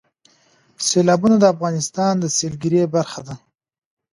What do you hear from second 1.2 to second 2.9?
د افغانستان د سیلګرۍ